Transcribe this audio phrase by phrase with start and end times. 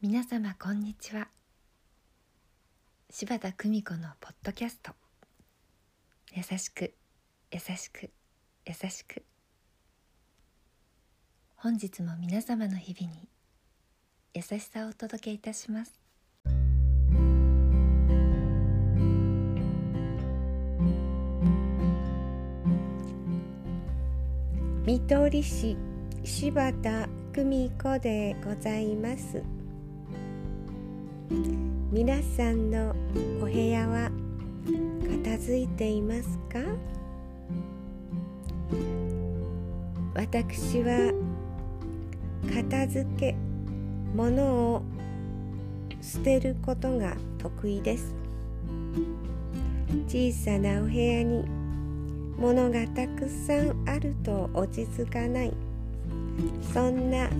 [0.00, 1.28] 皆様こんにちは。
[3.10, 4.92] 柴田久美子のポッドキャスト。
[6.34, 6.94] 優しく
[7.50, 8.10] 優しく
[8.66, 9.24] 優しく。
[11.56, 13.28] 本日も皆様の日々に
[14.34, 16.01] 優しさをお届けいたします。
[24.84, 25.76] 見取り師
[26.24, 29.40] 柴田久美子でございます。
[31.92, 32.92] 皆さんの
[33.40, 34.10] お部屋は
[35.24, 36.58] 片付いていますか？
[40.16, 41.14] 私は
[42.52, 43.36] 片付け
[44.16, 44.44] 物
[44.74, 44.82] を
[46.00, 48.12] 捨てることが得意です。
[50.08, 51.44] 小さなお部屋に
[52.42, 55.52] 物がたくさんあると落ち着かない。
[56.74, 57.30] そんな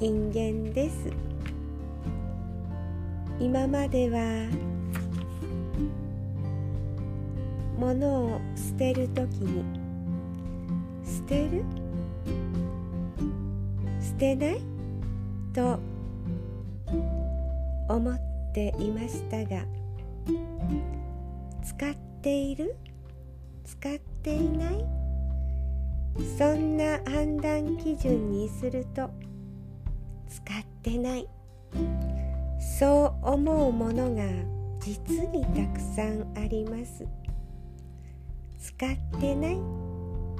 [0.00, 0.96] 人間です。
[3.38, 4.48] 今までは
[7.78, 9.62] 物を捨てる時に
[11.04, 11.62] 捨てる？
[14.02, 14.60] 捨てない？
[15.54, 15.78] と
[17.88, 18.20] 思っ
[18.52, 19.62] ていましたが
[21.62, 22.74] 使っている？
[23.66, 24.84] 使っていない？
[26.38, 29.10] そんな判断基準にすると
[30.28, 31.28] 使ってない。
[32.78, 34.22] そう思うものが
[34.78, 37.04] 実にたくさんあります。
[38.60, 39.58] 使ってない？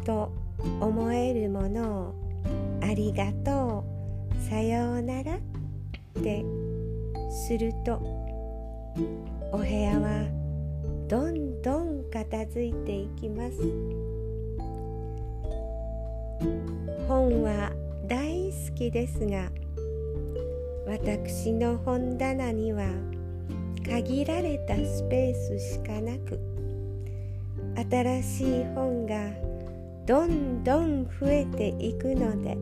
[0.05, 0.33] と
[0.81, 2.15] 思えるものを
[2.81, 3.85] ありがと
[4.31, 5.41] うさようならっ
[6.23, 6.45] て
[7.49, 7.95] すると
[9.53, 10.25] お部屋は
[11.09, 11.96] どんどん
[12.31, 13.57] 片付いていきます。
[17.07, 17.71] 本は
[18.07, 19.49] 大好きですが
[20.87, 22.85] 私の本棚には
[23.85, 26.41] 限られたスペースしかなく
[27.91, 29.31] 新しい本が
[30.05, 32.57] どんどん増えていくので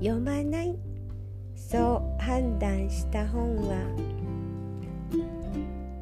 [0.00, 0.76] 読まない？
[1.54, 3.76] そう判断した本は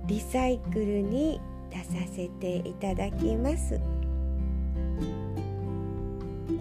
[0.06, 3.81] リサイクルに出させていただきます。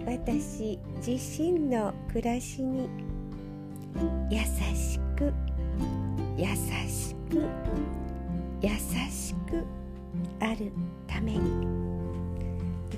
[0.06, 2.88] 私自身の暮らしに
[4.30, 4.38] 優
[4.74, 5.32] しく
[6.36, 6.46] 優
[6.88, 7.46] しく
[8.60, 8.70] 優
[9.10, 9.64] しく
[10.40, 10.72] ある
[11.06, 11.66] ために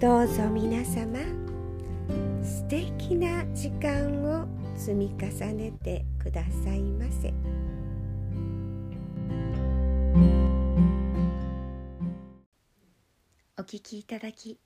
[0.01, 1.19] どうぞ皆様
[2.43, 4.47] 素敵な時間を
[4.77, 7.33] 積み重ねてくださいませ。
[13.63, 14.59] お聞きいただき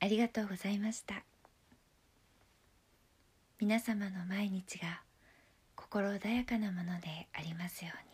[0.00, 1.24] ありがとうございました。
[3.58, 5.00] 皆様の毎日が
[5.74, 8.13] 心穏やかなものでありますよう